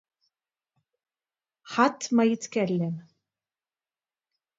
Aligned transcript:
ħadd 1.75 2.07
ma 2.19 2.25
jitkellem! 2.31 2.95